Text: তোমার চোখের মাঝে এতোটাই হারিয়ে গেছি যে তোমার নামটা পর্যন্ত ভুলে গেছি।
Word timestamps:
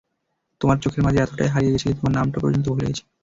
তোমার 0.61 0.77
চোখের 0.83 1.03
মাঝে 1.05 1.19
এতোটাই 1.21 1.51
হারিয়ে 1.53 1.73
গেছি 1.73 1.85
যে 1.89 1.95
তোমার 1.97 2.15
নামটা 2.17 2.37
পর্যন্ত 2.39 2.65
ভুলে 2.67 2.87
গেছি। 2.89 3.03